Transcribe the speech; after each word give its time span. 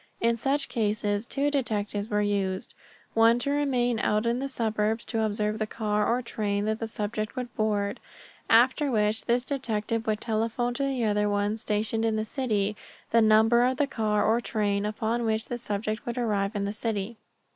In 0.19 0.35
such 0.35 0.67
cases 0.67 1.27
two 1.27 1.51
detectives 1.51 2.09
were 2.09 2.23
used, 2.23 2.73
one 3.13 3.37
to 3.37 3.51
remain 3.51 3.99
out 3.99 4.25
in 4.25 4.39
the 4.39 4.47
suburbs 4.49 5.05
to 5.05 5.21
observe 5.21 5.59
the 5.59 5.67
car 5.67 6.07
or 6.11 6.23
train 6.23 6.65
that 6.65 6.79
the 6.79 6.87
subject 6.87 7.35
would 7.35 7.53
board, 7.55 7.99
after 8.49 8.89
which 8.89 9.25
this 9.25 9.45
detective 9.45 10.07
would 10.07 10.19
telephone 10.19 10.73
to 10.73 10.83
the 10.83 11.05
other 11.05 11.29
one, 11.29 11.55
stationed 11.55 12.03
in 12.03 12.15
the 12.15 12.25
city, 12.25 12.75
the 13.11 13.21
number 13.21 13.61
of 13.63 13.77
the 13.77 13.85
car 13.85 14.25
or 14.25 14.41
train 14.41 14.87
upon 14.87 15.23
which 15.23 15.45
the 15.49 15.59
subject 15.59 16.03
would 16.07 16.17
arrive 16.17 16.55
in 16.55 16.65
the 16.65 16.73
city. 16.73 17.17